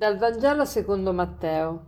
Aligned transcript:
Dal 0.00 0.16
Vangelo 0.16 0.64
secondo 0.64 1.12
Matteo. 1.12 1.84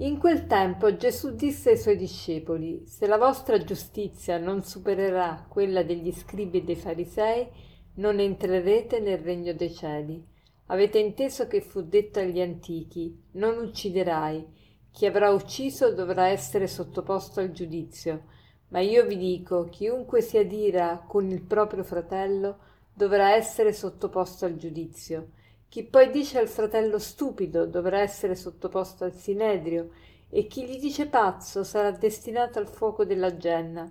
In 0.00 0.18
quel 0.18 0.46
tempo 0.46 0.94
Gesù 0.96 1.34
disse 1.34 1.70
ai 1.70 1.78
suoi 1.78 1.96
discepoli: 1.96 2.86
Se 2.86 3.06
la 3.06 3.16
vostra 3.16 3.64
giustizia 3.64 4.36
non 4.36 4.62
supererà 4.62 5.46
quella 5.48 5.82
degli 5.82 6.12
scribi 6.12 6.58
e 6.58 6.64
dei 6.64 6.76
farisei, 6.76 7.48
non 7.94 8.18
entrerete 8.18 9.00
nel 9.00 9.20
regno 9.20 9.54
dei 9.54 9.72
cieli. 9.72 10.22
Avete 10.66 10.98
inteso 10.98 11.46
che 11.46 11.62
fu 11.62 11.80
detto 11.80 12.18
agli 12.18 12.42
antichi: 12.42 13.18
Non 13.30 13.56
ucciderai. 13.56 14.46
Chi 14.92 15.06
avrà 15.06 15.30
ucciso 15.30 15.94
dovrà 15.94 16.26
essere 16.26 16.66
sottoposto 16.66 17.40
al 17.40 17.52
giudizio. 17.52 18.24
Ma 18.68 18.80
io 18.80 19.06
vi 19.06 19.16
dico: 19.16 19.70
chiunque 19.70 20.20
si 20.20 20.36
adira 20.36 21.02
con 21.08 21.30
il 21.30 21.40
proprio 21.40 21.82
fratello 21.82 22.58
dovrà 22.92 23.34
essere 23.34 23.72
sottoposto 23.72 24.44
al 24.44 24.56
giudizio. 24.56 25.30
Chi 25.68 25.84
poi 25.84 26.10
dice 26.10 26.38
al 26.38 26.48
fratello 26.48 26.98
stupido 26.98 27.66
dovrà 27.66 28.00
essere 28.00 28.34
sottoposto 28.34 29.04
al 29.04 29.14
sinedrio, 29.14 29.90
e 30.30 30.46
chi 30.46 30.64
gli 30.66 30.78
dice 30.78 31.06
pazzo 31.08 31.62
sarà 31.62 31.90
destinato 31.90 32.58
al 32.58 32.68
fuoco 32.68 33.04
della 33.04 33.36
genna. 33.36 33.90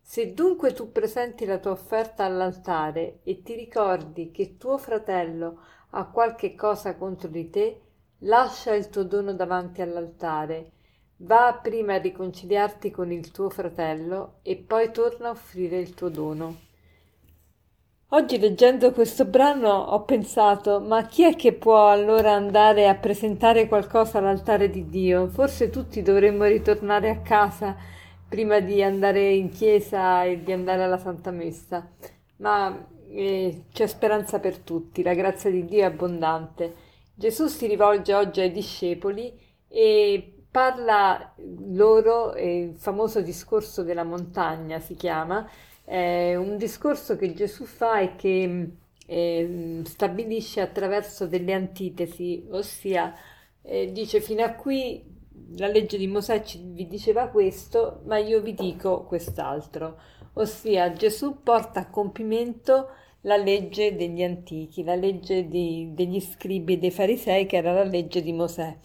Se 0.00 0.32
dunque 0.32 0.72
tu 0.72 0.90
presenti 0.90 1.44
la 1.44 1.58
tua 1.58 1.72
offerta 1.72 2.24
all'altare 2.24 3.20
e 3.24 3.42
ti 3.42 3.54
ricordi 3.54 4.30
che 4.30 4.56
tuo 4.56 4.78
fratello 4.78 5.60
ha 5.90 6.06
qualche 6.06 6.54
cosa 6.54 6.96
contro 6.96 7.28
di 7.28 7.50
te, 7.50 7.80
lascia 8.20 8.74
il 8.74 8.88
tuo 8.88 9.04
dono 9.04 9.34
davanti 9.34 9.82
all'altare, 9.82 10.72
va 11.18 11.58
prima 11.62 11.94
a 11.94 11.98
riconciliarti 11.98 12.90
con 12.90 13.12
il 13.12 13.30
tuo 13.30 13.50
fratello 13.50 14.38
e 14.42 14.56
poi 14.56 14.90
torna 14.92 15.28
a 15.28 15.32
offrire 15.32 15.78
il 15.78 15.92
tuo 15.92 16.08
dono. 16.08 16.67
Oggi 18.10 18.38
leggendo 18.38 18.90
questo 18.92 19.26
brano 19.26 19.68
ho 19.68 20.02
pensato, 20.04 20.80
ma 20.80 21.04
chi 21.04 21.24
è 21.24 21.36
che 21.36 21.52
può 21.52 21.90
allora 21.90 22.32
andare 22.32 22.88
a 22.88 22.94
presentare 22.94 23.68
qualcosa 23.68 24.16
all'altare 24.16 24.70
di 24.70 24.88
Dio? 24.88 25.28
Forse 25.28 25.68
tutti 25.68 26.00
dovremmo 26.00 26.44
ritornare 26.44 27.10
a 27.10 27.18
casa 27.20 27.76
prima 28.26 28.60
di 28.60 28.82
andare 28.82 29.34
in 29.34 29.50
chiesa 29.50 30.24
e 30.24 30.42
di 30.42 30.52
andare 30.52 30.84
alla 30.84 30.96
Santa 30.96 31.30
Messa. 31.30 31.86
Ma 32.36 32.82
eh, 33.10 33.64
c'è 33.74 33.86
speranza 33.86 34.38
per 34.38 34.56
tutti, 34.56 35.02
la 35.02 35.12
grazia 35.12 35.50
di 35.50 35.66
Dio 35.66 35.80
è 35.80 35.84
abbondante. 35.84 36.74
Gesù 37.14 37.46
si 37.46 37.66
rivolge 37.66 38.14
oggi 38.14 38.40
ai 38.40 38.50
discepoli 38.50 39.38
e 39.68 40.44
parla 40.50 41.34
loro, 41.72 42.34
il 42.36 42.74
famoso 42.74 43.20
discorso 43.20 43.82
della 43.82 44.04
montagna 44.04 44.78
si 44.78 44.94
chiama, 44.94 45.46
è 45.88 46.34
un 46.34 46.58
discorso 46.58 47.16
che 47.16 47.32
Gesù 47.32 47.64
fa 47.64 48.00
e 48.00 48.14
che 48.14 48.68
eh, 49.06 49.80
stabilisce 49.84 50.60
attraverso 50.60 51.26
delle 51.26 51.54
antitesi, 51.54 52.46
ossia 52.50 53.14
eh, 53.62 53.90
dice 53.90 54.20
fino 54.20 54.44
a 54.44 54.52
qui 54.52 55.02
la 55.56 55.66
legge 55.68 55.96
di 55.96 56.06
Mosè 56.06 56.42
ci, 56.42 56.60
vi 56.62 56.86
diceva 56.86 57.28
questo, 57.28 58.02
ma 58.04 58.18
io 58.18 58.42
vi 58.42 58.52
dico 58.52 59.04
quest'altro, 59.04 59.98
ossia 60.34 60.92
Gesù 60.92 61.42
porta 61.42 61.80
a 61.80 61.88
compimento 61.88 62.90
la 63.22 63.36
legge 63.36 63.96
degli 63.96 64.22
antichi, 64.22 64.84
la 64.84 64.94
legge 64.94 65.48
di, 65.48 65.92
degli 65.94 66.20
scribi 66.20 66.74
e 66.74 66.78
dei 66.78 66.90
farisei 66.90 67.46
che 67.46 67.56
era 67.56 67.72
la 67.72 67.84
legge 67.84 68.20
di 68.20 68.32
Mosè. 68.32 68.76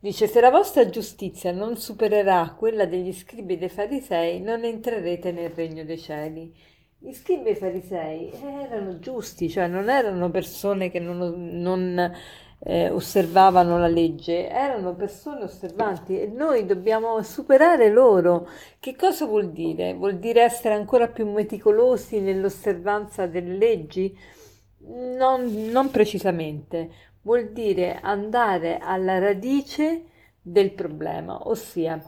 Dice, 0.00 0.28
se 0.28 0.40
la 0.40 0.50
vostra 0.50 0.88
giustizia 0.88 1.50
non 1.50 1.76
supererà 1.76 2.54
quella 2.56 2.86
degli 2.86 3.12
scribi 3.12 3.54
e 3.54 3.58
dei 3.58 3.68
farisei, 3.68 4.40
non 4.40 4.62
entrerete 4.62 5.32
nel 5.32 5.50
regno 5.50 5.82
dei 5.84 5.98
cieli. 5.98 6.54
Gli 7.00 7.12
scribi 7.12 7.48
e 7.48 7.52
i 7.52 7.56
farisei 7.56 8.30
erano 8.32 9.00
giusti, 9.00 9.50
cioè 9.50 9.66
non 9.66 9.88
erano 9.88 10.30
persone 10.30 10.90
che 10.90 11.00
non, 11.00 11.18
non 11.60 12.12
eh, 12.60 12.90
osservavano 12.90 13.76
la 13.76 13.88
legge, 13.88 14.48
erano 14.48 14.94
persone 14.94 15.42
osservanti 15.42 16.20
e 16.20 16.26
noi 16.26 16.64
dobbiamo 16.64 17.20
superare 17.22 17.90
loro. 17.90 18.48
Che 18.78 18.94
cosa 18.94 19.26
vuol 19.26 19.50
dire? 19.50 19.94
Vuol 19.94 20.18
dire 20.18 20.42
essere 20.42 20.74
ancora 20.74 21.08
più 21.08 21.28
meticolosi 21.28 22.20
nell'osservanza 22.20 23.26
delle 23.26 23.56
leggi? 23.56 24.16
Non, 24.90 25.70
non 25.70 25.90
precisamente, 25.90 26.90
vuol 27.22 27.50
dire 27.50 27.98
andare 28.00 28.78
alla 28.78 29.18
radice 29.18 30.04
del 30.40 30.72
problema, 30.72 31.48
ossia 31.48 32.00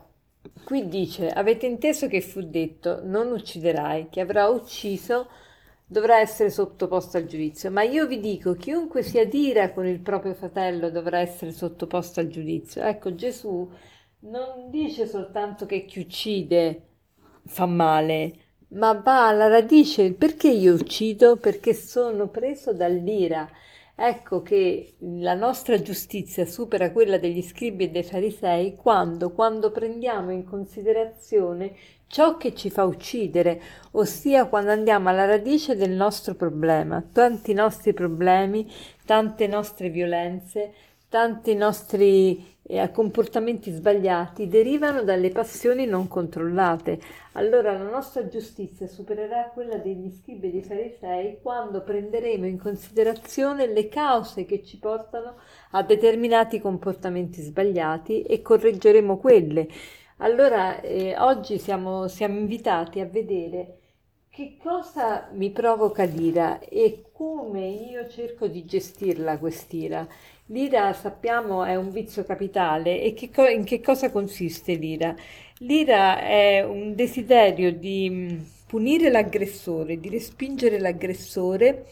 qui 0.65 0.89
dice 0.89 1.29
avete 1.29 1.67
inteso 1.67 2.07
che 2.07 2.21
fu 2.21 2.41
detto 2.43 3.01
non 3.05 3.31
ucciderai, 3.33 4.09
chi 4.11 4.21
avrà 4.21 4.49
ucciso 4.49 5.29
dovrà 5.87 6.21
essere 6.21 6.51
sottoposto 6.51 7.17
al 7.17 7.27
giudizio, 7.27 7.71
ma 7.71 7.83
io 7.83 8.07
vi 8.07 8.21
dico 8.21 8.55
chiunque 8.55 9.03
si 9.03 9.19
adira 9.19 9.73
con 9.73 9.87
il 9.87 9.99
proprio 10.01 10.35
fratello 10.35 10.91
dovrà 10.91 11.19
essere 11.19 11.51
sottoposto 11.51 12.21
al 12.21 12.29
giudizio. 12.29 12.83
Ecco, 12.83 13.15
Gesù 13.15 13.69
non 14.21 14.71
dice 14.71 15.07
soltanto 15.07 15.67
che 15.67 15.85
chi 15.85 15.99
uccide 15.99 16.83
fa 17.45 17.67
male, 17.67 18.35
ma 18.69 18.93
va 18.93 19.27
alla 19.27 19.49
radice 19.49 20.13
perché 20.13 20.49
io 20.49 20.75
uccido? 20.75 21.37
Perché 21.37 21.75
sono 21.75 22.29
preso 22.29 22.73
dall'ira 22.73 23.49
Ecco 24.03 24.41
che 24.41 24.95
la 25.01 25.35
nostra 25.35 25.83
giustizia 25.83 26.47
supera 26.47 26.91
quella 26.91 27.19
degli 27.19 27.43
scribi 27.43 27.85
e 27.85 27.91
dei 27.91 28.03
farisei 28.03 28.75
quando, 28.75 29.31
quando 29.31 29.71
prendiamo 29.71 30.31
in 30.31 30.43
considerazione 30.43 31.75
ciò 32.07 32.39
che 32.39 32.55
ci 32.55 32.71
fa 32.71 32.85
uccidere, 32.85 33.61
ossia 33.91 34.47
quando 34.47 34.71
andiamo 34.71 35.11
alla 35.11 35.27
radice 35.27 35.77
del 35.77 35.91
nostro 35.91 36.35
problema. 36.35 37.05
Tanti 37.13 37.53
nostri 37.53 37.93
problemi, 37.93 38.67
tante 39.05 39.47
nostre 39.47 39.91
violenze, 39.91 40.73
tanti 41.11 41.55
nostri 41.55 42.57
eh, 42.71 42.91
comportamenti 42.93 43.73
sbagliati 43.73 44.47
derivano 44.47 45.03
dalle 45.03 45.31
passioni 45.31 45.87
non 45.87 46.07
controllate. 46.07 47.01
Allora 47.33 47.73
la 47.73 47.89
nostra 47.89 48.29
giustizia 48.29 48.87
supererà 48.87 49.51
quella 49.53 49.77
degli 49.77 50.11
scribi 50.13 50.49
e 50.49 50.51
dei 50.53 50.63
farisei 50.63 51.39
quando 51.43 51.83
prenderemo 51.83 52.47
in 52.47 52.59
considerazione 52.59 53.67
le 53.67 53.89
cause 53.89 54.45
che 54.45 54.63
ci 54.63 54.79
portano 54.79 55.35
a 55.73 55.83
determinati 55.83 56.61
comportamenti 56.61 57.43
sbagliati 57.43 58.23
e 58.23 58.41
correggeremo 58.41 59.19
quelle. 59.19 59.67
Allora 60.19 60.81
eh, 60.81 61.17
oggi 61.19 61.59
siamo, 61.59 62.07
siamo 62.07 62.39
invitati 62.39 63.01
a 63.01 63.07
vedere 63.07 63.80
che 64.41 64.57
cosa 64.57 65.29
mi 65.35 65.51
provoca 65.51 66.05
l'ira 66.05 66.61
e 66.61 67.03
come 67.13 67.69
io 67.69 68.09
cerco 68.09 68.47
di 68.47 68.65
gestirla 68.65 69.37
quest'ira. 69.37 70.09
L'ira, 70.47 70.95
sappiamo, 70.95 71.63
è 71.63 71.77
un 71.77 71.91
vizio 71.91 72.25
capitale 72.25 73.03
e 73.03 73.13
che 73.13 73.29
co- 73.31 73.47
in 73.47 73.65
che 73.65 73.83
cosa 73.83 74.11
consiste 74.11 74.77
l'ira? 74.77 75.15
L'ira 75.59 76.21
è 76.21 76.65
un 76.65 76.95
desiderio 76.95 77.71
di 77.71 78.09
mm, 78.09 78.39
punire 78.67 79.11
l'aggressore, 79.11 80.01
di 80.01 80.09
respingere 80.09 80.79
l'aggressore, 80.79 81.85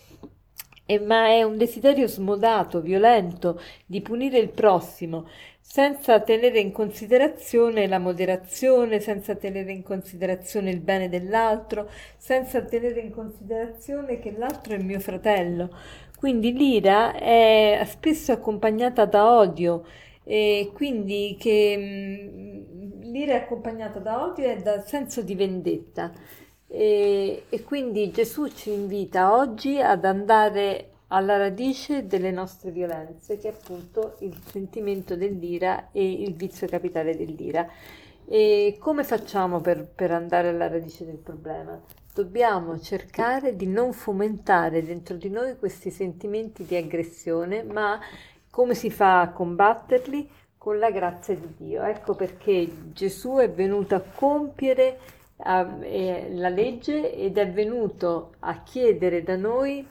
e, 0.91 0.99
ma 1.01 1.27
è 1.27 1.43
un 1.43 1.59
desiderio 1.59 2.07
smodato, 2.09 2.81
violento, 2.81 3.61
di 3.85 4.01
punire 4.01 4.39
il 4.39 4.49
prossimo, 4.49 5.29
senza 5.61 6.19
tenere 6.21 6.61
in 6.61 6.73
considerazione 6.73 7.87
la 7.87 7.99
moderazione, 7.99 8.99
senza 8.99 9.35
tenere 9.35 9.71
in 9.71 9.83
considerazione 9.83 10.71
il 10.71 10.81
bene 10.81 11.11
dell'altro, 11.11 11.91
senza 12.17 12.63
tenere 12.63 13.01
in 13.01 13.11
considerazione 13.11 14.19
che 14.19 14.33
l'altro 14.35 14.73
è 14.77 14.79
mio 14.79 14.99
fratello. 14.99 15.69
Quindi 16.17 16.55
l'ira 16.55 17.13
è 17.13 17.83
spesso 17.87 18.33
accompagnata 18.33 19.05
da 19.05 19.31
odio 19.37 19.85
e 20.25 20.71
quindi 20.73 21.37
che 21.39 21.75
mm, 21.77 23.03
l'ira 23.13 23.35
è 23.35 23.37
accompagnata 23.43 23.99
da 23.99 24.25
odio 24.25 24.47
e 24.51 24.57
dal 24.57 24.87
senso 24.87 25.21
di 25.21 25.35
vendetta. 25.35 26.13
E, 26.69 27.45
e 27.49 27.63
quindi 27.65 28.11
Gesù 28.11 28.49
ci 28.49 28.71
invita 28.71 29.35
oggi 29.35 29.81
ad 29.81 30.05
andare 30.05 30.91
alla 31.09 31.37
radice 31.37 32.07
delle 32.07 32.31
nostre 32.31 32.71
violenze, 32.71 33.39
che 33.39 33.49
è 33.49 33.53
appunto 33.53 34.17
il 34.21 34.39
sentimento 34.45 35.17
dell'ira 35.17 35.89
e 35.91 36.23
il 36.23 36.35
vizio 36.35 36.67
capitale 36.67 37.17
dell'ira. 37.17 37.67
E 38.27 38.77
come 38.79 39.05
facciamo 39.05 39.61
per, 39.61 39.89
per 39.89 40.11
andare 40.11 40.49
alla 40.49 40.69
radice 40.69 41.07
del 41.07 41.17
problema? 41.17 41.81
dobbiamo 42.19 42.81
cercare 42.81 43.55
di 43.55 43.69
non 43.69 43.93
fomentare 43.93 44.83
dentro 44.83 45.15
di 45.15 45.31
noi 45.31 45.57
questi 45.57 45.93
sentimenti 45.93 46.65
di 46.65 46.75
aggressione, 46.75 47.63
ma 47.63 48.01
come 48.51 48.75
si 48.75 48.91
fa 48.91 49.21
a 49.21 49.31
combatterli? 49.31 50.29
Con 50.59 50.81
la 50.81 50.91
grazia 50.91 51.37
di 51.37 51.55
Dio. 51.57 51.83
Ecco 51.85 52.17
perché 52.17 52.69
Gesù 52.93 53.37
è 53.37 53.49
venuto 53.49 53.95
a 53.95 54.03
compiere 54.03 54.99
la 55.45 56.49
legge 56.49 57.15
ed 57.15 57.39
è 57.39 57.51
venuto 57.51 58.33
a 58.41 58.63
chiedere 58.63 59.23
da 59.23 59.37
noi 59.37 59.87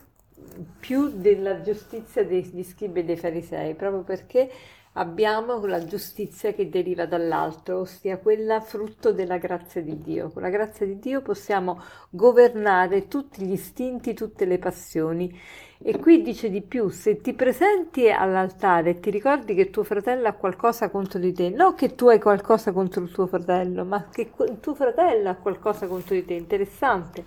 più 0.80 1.10
della 1.16 1.62
giustizia 1.62 2.24
degli 2.26 2.64
scribi 2.64 3.00
e 3.00 3.04
dei 3.06 3.18
farisei, 3.18 3.74
proprio 3.74 4.04
perché 4.04 4.50
abbiamo 4.98 5.64
la 5.66 5.84
giustizia 5.86 6.54
che 6.54 6.70
deriva 6.70 7.06
dall'altro, 7.06 7.80
ossia 7.80 8.18
quella 8.18 8.60
frutto 8.60 9.12
della 9.12 9.38
grazia 9.38 9.82
di 9.82 10.00
Dio. 10.02 10.30
Con 10.30 10.42
la 10.42 10.50
grazia 10.50 10.86
di 10.86 11.00
Dio 11.00 11.22
possiamo 11.22 11.82
governare 12.10 13.08
tutti 13.08 13.46
gli 13.46 13.52
istinti, 13.52 14.14
tutte 14.14 14.46
le 14.46 14.58
passioni. 14.58 15.40
E 15.80 16.00
qui 16.00 16.24
dice 16.24 16.50
di 16.50 16.64
più, 16.64 16.90
se 16.90 17.22
ti 17.22 17.34
presenti 17.34 18.10
all'altare 18.10 18.92
e 18.92 19.00
ti 19.00 19.12
ricordi 19.12 19.54
che 19.54 19.70
tuo 19.70 19.84
fratello 19.84 20.28
ha 20.28 20.34
qualcosa 20.34 20.90
contro 20.90 21.20
di 21.20 21.32
te, 21.32 21.50
non 21.50 21.76
che 21.76 21.94
tu 21.94 22.08
hai 22.08 22.20
qualcosa 22.20 22.72
contro 22.72 23.04
il 23.04 23.12
tuo 23.12 23.28
fratello, 23.28 23.86
ma 23.86 24.10
che 24.10 24.32
il 24.50 24.60
tuo 24.60 24.74
fratello 24.74 25.30
ha 25.30 25.36
qualcosa 25.36 25.86
contro 25.86 26.16
di 26.16 26.26
te, 26.26 26.34
interessante. 26.34 27.24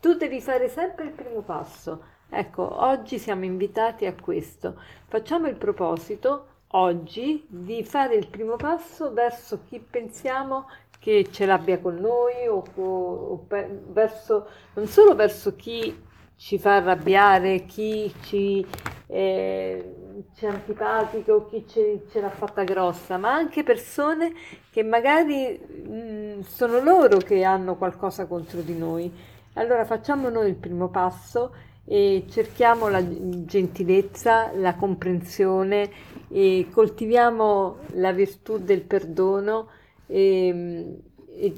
Tu 0.00 0.14
devi 0.14 0.40
fare 0.40 0.68
sempre 0.68 1.04
il 1.04 1.12
primo 1.12 1.42
passo. 1.42 2.14
Ecco, 2.28 2.82
oggi 2.84 3.20
siamo 3.20 3.44
invitati 3.44 4.06
a 4.06 4.14
questo. 4.20 4.80
Facciamo 5.06 5.46
il 5.46 5.54
proposito 5.54 6.54
oggi 6.68 7.44
di 7.48 7.84
fare 7.84 8.14
il 8.16 8.26
primo 8.28 8.56
passo 8.56 9.12
verso 9.12 9.60
chi 9.68 9.78
pensiamo 9.78 10.66
che 10.98 11.28
ce 11.30 11.46
l'abbia 11.46 11.78
con 11.78 11.94
noi 11.96 12.48
o, 12.48 12.64
o, 12.74 12.82
o 12.82 13.46
verso, 13.48 14.48
non 14.74 14.86
solo 14.86 15.14
verso 15.14 15.54
chi 15.54 16.04
ci 16.36 16.58
fa 16.58 16.76
arrabbiare, 16.76 17.64
chi 17.64 18.12
ci, 18.22 18.64
eh, 19.06 19.94
ci 20.34 20.44
è 20.44 20.48
antipatico, 20.48 21.46
chi 21.46 21.64
ce, 21.66 22.06
ce, 22.10 22.20
l'ha 22.20 22.30
fatta 22.30 22.64
grossa, 22.64 23.16
ma 23.16 23.32
anche 23.32 23.62
persone 23.62 24.32
che 24.70 24.82
magari 24.82 25.58
mh, 25.58 26.40
sono 26.40 26.80
loro 26.80 27.18
che 27.18 27.42
hanno 27.44 27.76
qualcosa 27.76 28.26
contro 28.26 28.60
di 28.60 28.76
noi. 28.76 29.10
Allora 29.54 29.84
facciamo 29.84 30.28
noi 30.28 30.48
il 30.48 30.56
primo 30.56 30.88
passo 30.88 31.54
e 31.84 32.24
cerchiamo 32.28 32.88
la 32.88 33.02
gentilezza, 33.02 34.50
la 34.54 34.74
comprensione 34.74 35.90
e 36.28 36.66
coltiviamo 36.72 37.76
la 37.94 38.12
virtù 38.12 38.58
del 38.58 38.82
perdono 38.82 39.68
e, 40.06 40.98
e, 41.36 41.54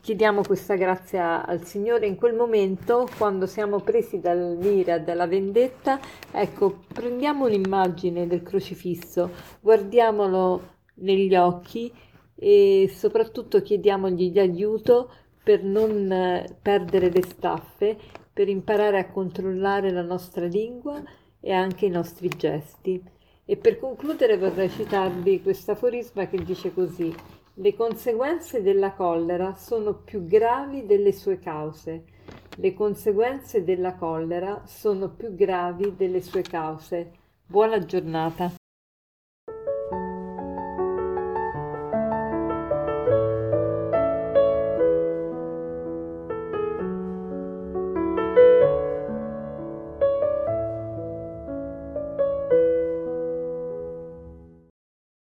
chiediamo 0.00 0.42
questa 0.42 0.74
grazia 0.76 1.44
al 1.44 1.64
Signore 1.64 2.06
in 2.06 2.16
quel 2.16 2.34
momento 2.34 3.08
quando 3.18 3.46
siamo 3.46 3.80
presi 3.80 4.20
dall'ira, 4.20 4.98
dalla 4.98 5.26
vendetta, 5.26 6.00
ecco, 6.30 6.84
prendiamo 6.92 7.46
un'immagine 7.46 8.26
del 8.26 8.42
crocifisso, 8.42 9.30
guardiamolo 9.60 10.74
negli 10.94 11.34
occhi 11.34 11.92
e 12.34 12.90
soprattutto 12.92 13.62
chiediamogli 13.62 14.38
aiuto 14.38 15.10
per 15.42 15.62
non 15.62 16.44
perdere 16.60 17.10
le 17.10 17.22
staffe 17.22 17.96
per 18.32 18.48
imparare 18.48 18.98
a 18.98 19.08
controllare 19.08 19.90
la 19.90 20.02
nostra 20.02 20.44
lingua 20.44 21.02
e 21.40 21.52
anche 21.52 21.86
i 21.86 21.90
nostri 21.90 22.28
gesti. 22.28 23.02
E 23.48 23.56
per 23.56 23.78
concludere 23.78 24.36
vorrei 24.36 24.68
citarvi 24.68 25.40
questo 25.40 25.70
aforisma 25.70 26.26
che 26.26 26.42
dice 26.42 26.74
così: 26.74 27.14
Le 27.54 27.74
conseguenze 27.76 28.60
della 28.60 28.92
collera 28.92 29.54
sono 29.54 29.94
più 29.94 30.26
gravi 30.26 30.84
delle 30.84 31.12
sue 31.12 31.38
cause. 31.38 32.04
Le 32.56 32.74
conseguenze 32.74 33.62
della 33.62 33.94
collera 33.94 34.62
sono 34.66 35.10
più 35.14 35.32
gravi 35.36 35.94
delle 35.94 36.22
sue 36.22 36.42
cause. 36.42 37.12
Buona 37.46 37.78
giornata. 37.84 38.52